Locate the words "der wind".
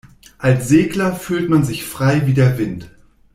2.33-2.89